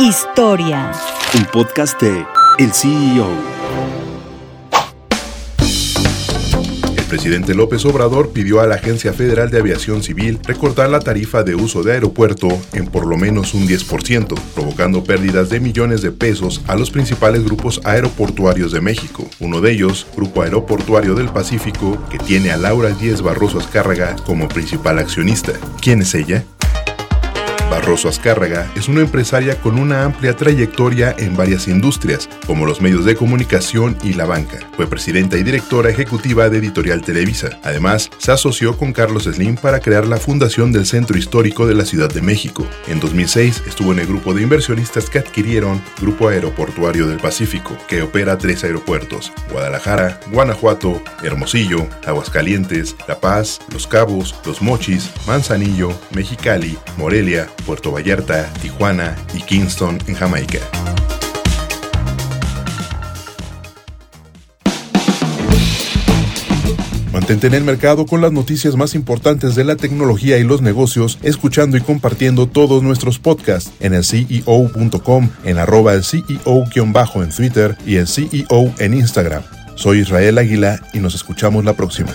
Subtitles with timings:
[0.00, 0.90] Historia.
[1.36, 2.26] Un podcast de
[2.58, 3.28] El CEO.
[6.96, 11.44] El presidente López Obrador pidió a la Agencia Federal de Aviación Civil recortar la tarifa
[11.44, 16.10] de uso de aeropuerto en por lo menos un 10%, provocando pérdidas de millones de
[16.10, 19.28] pesos a los principales grupos aeroportuarios de México.
[19.38, 24.48] Uno de ellos, Grupo Aeroportuario del Pacífico, que tiene a Laura Díez Barroso Azcárraga como
[24.48, 25.52] principal accionista.
[25.80, 26.44] ¿Quién es ella?
[27.74, 33.04] Barroso Azcárraga es una empresaria con una amplia trayectoria en varias industrias, como los medios
[33.04, 34.60] de comunicación y la banca.
[34.76, 37.58] Fue presidenta y directora ejecutiva de Editorial Televisa.
[37.64, 41.84] Además, se asoció con Carlos Slim para crear la fundación del Centro Histórico de la
[41.84, 42.64] Ciudad de México.
[42.86, 48.02] En 2006 estuvo en el grupo de inversionistas que adquirieron Grupo Aeroportuario del Pacífico, que
[48.02, 56.78] opera tres aeropuertos, Guadalajara, Guanajuato, Hermosillo, Aguascalientes, La Paz, Los Cabos, Los Mochis, Manzanillo, Mexicali,
[56.96, 60.58] Morelia, Puerto Vallarta, Tijuana y Kingston en Jamaica.
[67.12, 71.18] Mantente en el mercado con las noticias más importantes de la tecnología y los negocios,
[71.22, 77.96] escuchando y compartiendo todos nuestros podcasts en el CEO.com, en arroba el CEO-en Twitter y
[77.96, 79.42] el CEO en Instagram.
[79.76, 82.10] Soy Israel Águila y nos escuchamos la próxima.